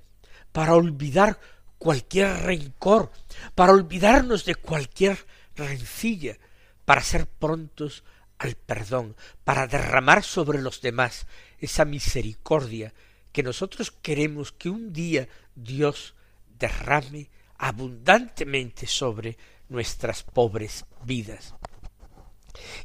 para 0.51 0.75
olvidar 0.75 1.39
cualquier 1.77 2.27
rencor, 2.43 3.11
para 3.55 3.73
olvidarnos 3.73 4.45
de 4.45 4.55
cualquier 4.55 5.25
rencilla, 5.55 6.37
para 6.85 7.01
ser 7.01 7.27
prontos 7.27 8.03
al 8.37 8.55
perdón, 8.55 9.15
para 9.43 9.67
derramar 9.67 10.23
sobre 10.23 10.61
los 10.61 10.81
demás 10.81 11.25
esa 11.59 11.85
misericordia 11.85 12.93
que 13.31 13.43
nosotros 13.43 13.91
queremos 13.91 14.51
que 14.51 14.69
un 14.69 14.93
día 14.93 15.27
Dios 15.55 16.15
derrame 16.61 17.29
abundantemente 17.57 18.87
sobre 18.87 19.37
nuestras 19.67 20.23
pobres 20.23 20.85
vidas. 21.03 21.55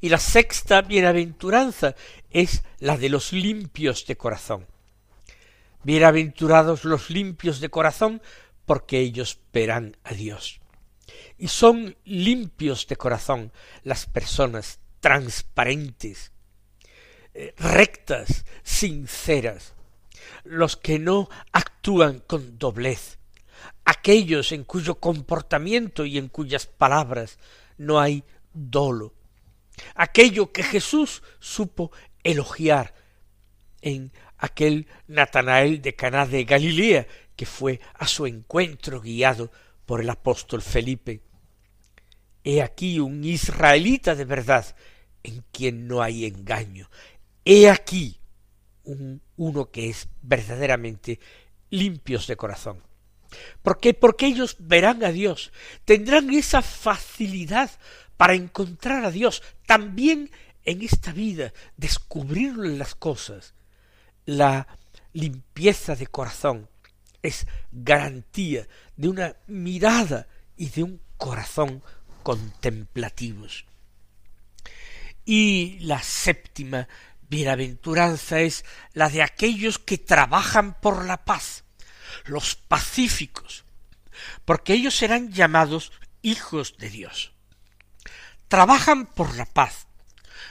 Y 0.00 0.08
la 0.08 0.18
sexta 0.18 0.82
bienaventuranza 0.82 1.94
es 2.30 2.62
la 2.78 2.96
de 2.96 3.08
los 3.08 3.32
limpios 3.32 4.06
de 4.06 4.16
corazón. 4.16 4.66
Bienaventurados 5.82 6.84
los 6.84 7.10
limpios 7.10 7.60
de 7.60 7.68
corazón, 7.68 8.22
porque 8.64 8.98
ellos 8.98 9.38
verán 9.52 9.96
a 10.04 10.14
Dios. 10.14 10.60
Y 11.38 11.48
son 11.48 11.96
limpios 12.04 12.86
de 12.86 12.96
corazón 12.96 13.52
las 13.84 14.06
personas 14.06 14.80
transparentes, 15.00 16.32
eh, 17.34 17.54
rectas, 17.58 18.44
sinceras, 18.62 19.74
los 20.44 20.76
que 20.76 20.98
no 20.98 21.28
actúan 21.52 22.20
con 22.20 22.58
doblez, 22.58 23.18
aquellos 23.84 24.52
en 24.52 24.64
cuyo 24.64 24.96
comportamiento 24.96 26.04
y 26.04 26.18
en 26.18 26.28
cuyas 26.28 26.66
palabras 26.66 27.38
no 27.78 28.00
hay 28.00 28.24
dolo, 28.52 29.14
aquello 29.94 30.52
que 30.52 30.62
Jesús 30.62 31.22
supo 31.38 31.92
elogiar 32.24 32.94
en 33.82 34.12
aquel 34.38 34.86
Natanael 35.06 35.80
de 35.82 35.94
Caná 35.94 36.26
de 36.26 36.44
Galilea 36.44 37.06
que 37.36 37.46
fue 37.46 37.80
a 37.94 38.06
su 38.06 38.26
encuentro 38.26 39.00
guiado 39.00 39.52
por 39.84 40.00
el 40.00 40.10
apóstol 40.10 40.62
Felipe. 40.62 41.20
He 42.42 42.62
aquí 42.62 42.98
un 42.98 43.22
israelita 43.24 44.14
de 44.14 44.24
verdad 44.24 44.74
en 45.22 45.44
quien 45.52 45.86
no 45.86 46.02
hay 46.02 46.24
engaño. 46.24 46.88
He 47.44 47.68
aquí 47.68 48.18
un, 48.84 49.20
uno 49.36 49.70
que 49.70 49.90
es 49.90 50.08
verdaderamente 50.22 51.20
limpios 51.70 52.26
de 52.26 52.36
corazón. 52.36 52.85
¿Por 53.62 53.80
qué? 53.80 53.94
Porque 53.94 54.26
ellos 54.26 54.56
verán 54.58 55.04
a 55.04 55.12
Dios, 55.12 55.52
tendrán 55.84 56.30
esa 56.30 56.62
facilidad 56.62 57.70
para 58.16 58.34
encontrar 58.34 59.04
a 59.04 59.10
Dios 59.10 59.42
también 59.66 60.30
en 60.64 60.82
esta 60.82 61.12
vida, 61.12 61.52
descubrirlo 61.76 62.64
en 62.64 62.78
las 62.78 62.94
cosas. 62.94 63.54
La 64.24 64.66
limpieza 65.12 65.94
de 65.94 66.06
corazón 66.06 66.68
es 67.22 67.46
garantía 67.70 68.66
de 68.96 69.08
una 69.08 69.36
mirada 69.46 70.26
y 70.56 70.68
de 70.70 70.82
un 70.82 71.00
corazón 71.16 71.82
contemplativos. 72.22 73.64
Y 75.24 75.78
la 75.80 76.02
séptima 76.02 76.88
bienaventuranza 77.28 78.40
es 78.40 78.64
la 78.92 79.08
de 79.08 79.22
aquellos 79.22 79.78
que 79.78 79.98
trabajan 79.98 80.80
por 80.80 81.04
la 81.04 81.24
paz, 81.24 81.64
los 82.24 82.56
pacíficos, 82.56 83.64
porque 84.44 84.74
ellos 84.74 84.96
serán 84.96 85.32
llamados 85.32 85.92
hijos 86.22 86.76
de 86.78 86.90
Dios. 86.90 87.32
Trabajan 88.48 89.06
por 89.06 89.36
la 89.36 89.46
paz, 89.46 89.86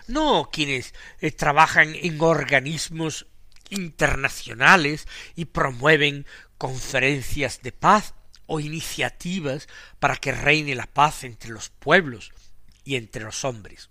no 0.07 0.49
quienes 0.51 0.93
eh, 1.19 1.31
trabajan 1.31 1.95
en 1.95 2.21
organismos 2.21 3.27
internacionales 3.69 5.07
y 5.35 5.45
promueven 5.45 6.25
conferencias 6.57 7.61
de 7.61 7.71
paz 7.71 8.13
o 8.47 8.59
iniciativas 8.59 9.67
para 9.99 10.17
que 10.17 10.31
reine 10.31 10.75
la 10.75 10.87
paz 10.87 11.23
entre 11.23 11.51
los 11.51 11.69
pueblos 11.69 12.31
y 12.83 12.95
entre 12.95 13.23
los 13.23 13.43
hombres. 13.43 13.89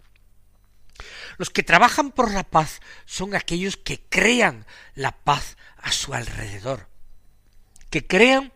Los 1.38 1.50
que 1.50 1.62
trabajan 1.62 2.12
por 2.12 2.32
la 2.32 2.44
paz 2.44 2.80
son 3.04 3.34
aquellos 3.34 3.76
que 3.76 4.00
crean 4.08 4.66
la 4.94 5.12
paz 5.12 5.56
a 5.76 5.90
su 5.90 6.14
alrededor, 6.14 6.88
que 7.94 8.08
crean 8.08 8.52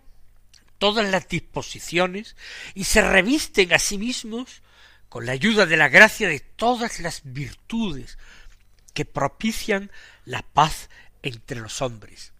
todas 0.79 1.09
las 1.09 1.29
disposiciones 1.29 2.35
y 2.74 2.83
se 2.83 3.03
revisten 3.03 3.72
a 3.72 3.79
sí 3.79 3.96
mismos 3.96 4.62
con 5.09 5.27
la 5.27 5.31
ayuda 5.31 5.64
de 5.64 5.77
la 5.77 5.88
gracia 5.88 6.29
de 6.29 6.40
todas 6.40 6.98
las 6.98 7.20
virtudes 7.22 8.18
que 8.94 9.05
propician 9.05 9.92
la 10.24 10.42
paz 10.42 10.90
entre 11.22 11.61
los 11.61 11.83
hombres. 11.83 12.33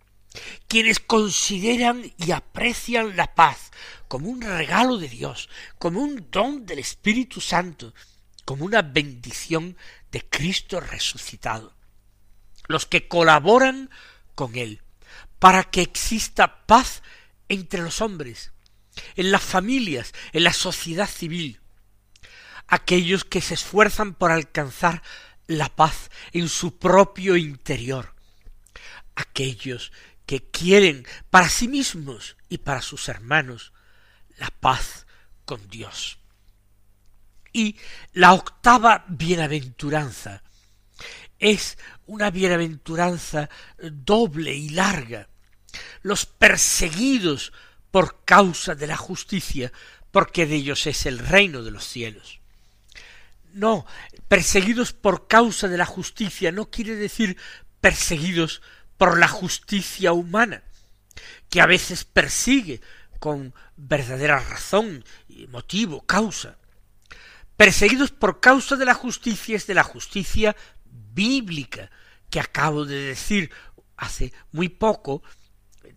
Quienes 0.67 0.99
consideran 0.99 2.13
y 2.17 2.33
aprecian 2.33 3.17
la 3.17 3.33
paz 3.33 3.71
como 4.09 4.29
un 4.29 4.43
regalo 4.43 4.97
de 4.97 5.09
Dios, 5.09 5.49
como 5.79 6.01
un 6.01 6.27
don 6.33 6.67
del 6.67 6.81
Espíritu 6.81 7.41
Santo, 7.41 7.95
como 8.45 8.65
una 8.65 8.83
bendición 8.83 9.77
de 10.11 10.29
Cristo 10.29 10.81
resucitado. 10.81 11.77
Los 12.67 12.87
que 12.87 13.07
colaboran 13.07 13.89
con 14.35 14.57
Él 14.57 14.83
para 15.39 15.65
que 15.65 15.83
exista 15.83 16.67
paz 16.67 17.03
entre 17.49 17.83
los 17.83 18.01
hombres, 18.01 18.53
en 19.17 19.31
las 19.31 19.43
familias, 19.43 20.13
en 20.33 20.45
la 20.45 20.53
sociedad 20.53 21.09
civil. 21.09 21.61
Aquellos 22.67 23.25
que 23.25 23.41
se 23.41 23.55
esfuerzan 23.55 24.15
por 24.15 24.31
alcanzar 24.31 25.03
la 25.47 25.75
paz 25.75 26.11
en 26.33 26.49
su 26.49 26.79
propio 26.79 27.37
interior. 27.37 28.15
Aquellos 29.15 29.93
que 30.27 30.43
quieren 30.51 31.07
para 31.31 31.49
sí 31.49 31.69
mismos 31.69 32.37
y 32.49 32.59
para 32.59 32.83
sus 32.83 33.09
hermanos 33.09 33.73
la 34.37 34.51
paz 34.51 35.07
con 35.45 35.69
Dios. 35.69 36.19
Y 37.53 37.77
la 38.13 38.35
octava 38.35 39.07
bienaventuranza 39.09 40.43
es 41.39 41.79
una 42.07 42.31
bienaventuranza 42.31 43.49
doble 43.79 44.55
y 44.55 44.71
larga. 44.71 45.29
Los 46.03 46.27
perseguidos 46.27 47.53
por 47.91 48.25
causa 48.25 48.75
de 48.75 48.87
la 48.87 48.97
justicia, 48.97 49.73
porque 50.11 50.47
de 50.47 50.57
ellos 50.57 50.87
es 50.87 51.07
el 51.07 51.19
reino 51.19 51.63
de 51.63 51.71
los 51.71 51.87
cielos. 51.87 52.41
No, 53.53 53.87
perseguidos 54.29 54.93
por 54.93 55.27
causa 55.27 55.69
de 55.69 55.79
la 55.79 55.87
justicia 55.87 56.53
no 56.53 56.71
quiere 56.71 56.95
decir 56.95 57.37
perseguidos 57.81 58.63
por 58.97 59.19
la 59.19 59.29
justicia 59.29 60.13
humana, 60.13 60.63
que 61.49 61.61
a 61.61 61.67
veces 61.67 62.05
persigue 62.05 62.81
con 63.19 63.55
verdadera 63.77 64.39
razón, 64.41 65.05
motivo, 65.49 66.03
causa. 66.03 66.57
Perseguidos 67.57 68.11
por 68.11 68.41
causa 68.41 68.77
de 68.77 68.85
la 68.85 68.95
justicia 68.95 69.57
es 69.57 69.67
de 69.67 69.75
la 69.75 69.83
justicia 69.83 70.55
bíblica, 71.19 71.91
que 72.31 72.39
acabo 72.39 72.85
de 72.85 73.01
decir 73.11 73.51
hace 73.97 74.33
muy 74.53 74.69
poco, 74.69 75.25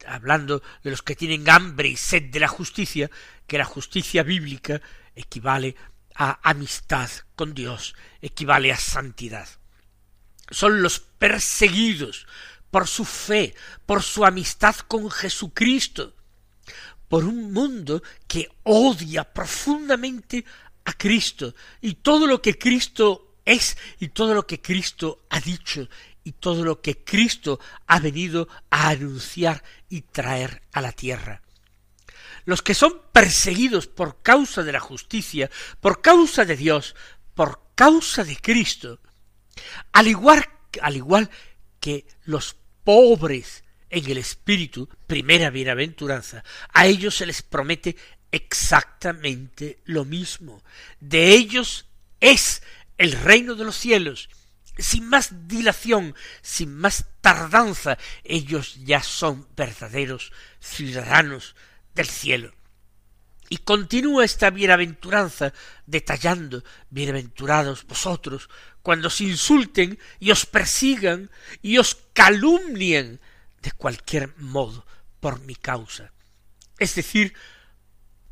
hablando 0.07 0.63
de 0.83 0.89
los 0.89 1.03
que 1.03 1.15
tienen 1.15 1.47
hambre 1.47 1.89
y 1.89 1.95
sed 1.95 2.31
de 2.31 2.39
la 2.39 2.47
justicia, 2.47 3.11
que 3.45 3.59
la 3.59 3.65
justicia 3.65 4.23
bíblica 4.23 4.81
equivale 5.15 5.75
a 6.15 6.39
amistad 6.41 7.11
con 7.35 7.53
Dios, 7.53 7.93
equivale 8.19 8.71
a 8.71 8.77
santidad. 8.77 9.47
Son 10.49 10.81
los 10.81 10.99
perseguidos 10.99 12.25
por 12.71 12.87
su 12.87 13.05
fe, 13.05 13.53
por 13.85 14.01
su 14.01 14.25
amistad 14.25 14.75
con 14.87 15.11
Jesucristo, 15.11 16.15
por 17.07 17.25
un 17.25 17.53
mundo 17.53 18.01
que 18.27 18.49
odia 18.63 19.23
profundamente 19.31 20.43
a 20.85 20.93
Cristo 20.93 21.53
y 21.79 21.95
todo 21.95 22.25
lo 22.25 22.41
que 22.41 22.57
Cristo 22.57 23.30
es 23.45 23.77
y 23.99 24.09
todo 24.09 24.33
lo 24.33 24.45
que 24.45 24.61
Cristo 24.61 25.25
ha 25.29 25.39
dicho 25.39 25.87
y 26.23 26.33
todo 26.33 26.63
lo 26.63 26.81
que 26.81 27.03
Cristo 27.03 27.59
ha 27.87 27.99
venido 27.99 28.47
a 28.69 28.89
anunciar 28.89 29.63
y 29.89 30.01
traer 30.01 30.61
a 30.71 30.81
la 30.81 30.91
tierra. 30.91 31.41
Los 32.45 32.61
que 32.61 32.73
son 32.73 33.01
perseguidos 33.11 33.87
por 33.87 34.21
causa 34.21 34.63
de 34.63 34.71
la 34.71 34.79
justicia, 34.79 35.49
por 35.79 36.01
causa 36.01 36.45
de 36.45 36.55
Dios, 36.55 36.95
por 37.35 37.61
causa 37.75 38.23
de 38.23 38.37
Cristo, 38.37 38.99
al 39.91 40.07
igual, 40.07 40.47
al 40.81 40.95
igual 40.95 41.29
que 41.79 42.05
los 42.23 42.55
pobres 42.83 43.63
en 43.89 44.09
el 44.09 44.17
espíritu, 44.17 44.89
primera 45.05 45.49
bienaventuranza, 45.49 46.43
a 46.73 46.87
ellos 46.87 47.15
se 47.15 47.25
les 47.25 47.41
promete 47.41 47.95
exactamente 48.31 49.79
lo 49.85 50.05
mismo. 50.05 50.63
De 50.99 51.33
ellos 51.33 51.85
es 52.19 52.63
el 52.97 53.13
reino 53.13 53.55
de 53.55 53.65
los 53.65 53.75
cielos. 53.75 54.29
Sin 54.77 55.07
más 55.07 55.47
dilación, 55.47 56.15
sin 56.41 56.75
más 56.75 57.05
tardanza, 57.21 57.97
ellos 58.23 58.75
ya 58.83 59.03
son 59.03 59.47
verdaderos 59.55 60.31
ciudadanos 60.59 61.55
del 61.93 62.07
cielo. 62.07 62.53
Y 63.49 63.57
continúa 63.57 64.23
esta 64.23 64.49
bienaventuranza 64.49 65.53
detallando, 65.85 66.63
bienaventurados 66.89 67.85
vosotros, 67.85 68.49
cuando 68.81 69.09
os 69.09 69.19
insulten 69.19 69.99
y 70.19 70.31
os 70.31 70.45
persigan 70.45 71.29
y 71.61 71.77
os 71.77 71.97
calumnien 72.13 73.19
de 73.61 73.71
cualquier 73.73 74.33
modo 74.37 74.85
por 75.19 75.41
mi 75.41 75.55
causa. 75.55 76.13
Es 76.79 76.95
decir, 76.95 77.33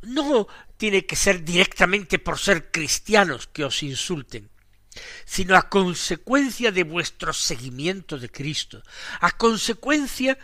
no 0.02 0.48
tiene 0.80 1.06
que 1.06 1.18
ser 1.18 1.44
directamente 1.44 2.20
por 2.20 2.40
ser 2.40 2.72
cristianos 2.72 3.48
que 3.48 3.66
os 3.66 3.84
insulten, 3.84 4.50
sino 5.26 5.58
a 5.58 5.68
consecuencia 5.68 6.72
de 6.72 6.86
vuestro 6.86 7.34
seguimiento 7.34 8.18
de 8.18 8.32
Cristo, 8.32 8.82
a 9.20 9.32
consecuencia 9.32 10.40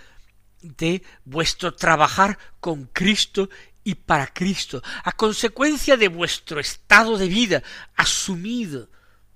de 0.59 1.01
vuestro 1.23 1.73
trabajar 1.73 2.37
con 2.59 2.83
Cristo 2.87 3.49
y 3.85 3.95
para 3.95 4.27
Cristo, 4.27 4.83
a 5.05 5.13
consecuencia 5.13 5.95
de 5.95 6.09
vuestro 6.09 6.59
estado 6.59 7.17
de 7.17 7.29
vida 7.29 7.63
asumido 7.95 8.89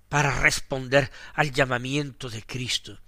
para 0.10 0.42
responder 0.42 1.10
al 1.34 1.54
llamamiento 1.54 2.30
de 2.30 2.44
Cristo. 2.44 3.00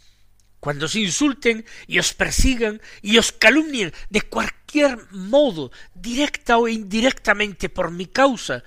Cuando 0.61 0.85
os 0.85 0.95
insulten 0.95 1.65
y 1.87 1.97
os 1.97 2.13
persigan 2.13 2.81
y 3.01 3.17
os 3.17 3.33
calumnien 3.33 3.91
de 4.13 4.21
cualquier 4.21 5.09
modo, 5.09 5.71
directa 5.95 6.59
o 6.61 6.69
indirectamente 6.69 7.67
por 7.67 7.89
mi 7.89 8.05
causa, 8.05 8.63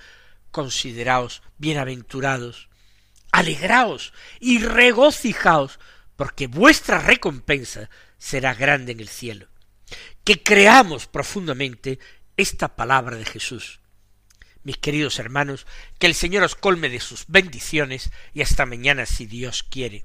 consideraos 0.50 1.42
bienaventurados, 1.57 2.68
alegraos 3.30 4.12
y 4.40 4.59
regocijaos, 4.59 5.78
porque 6.16 6.48
vuestra 6.48 6.98
recompensa 6.98 7.88
será 8.18 8.54
grande 8.54 8.90
en 8.90 8.98
el 8.98 9.09
cielo. 9.09 9.46
Que 10.24 10.42
creamos 10.42 11.07
profundamente 11.07 12.00
esta 12.37 12.74
palabra 12.74 13.16
de 13.16 13.24
Jesús. 13.24 13.78
Mis 14.64 14.78
queridos 14.78 15.20
hermanos, 15.20 15.64
que 16.00 16.09
el 16.09 16.16
Señor 16.16 16.42
os 16.42 16.57
colme 16.57 16.88
de 16.88 16.98
sus 16.98 17.26
bendiciones 17.28 18.11
y 18.33 18.42
hasta 18.42 18.66
mañana 18.66 19.07
si 19.07 19.26
Dios 19.26 19.62
quiere. 19.62 20.04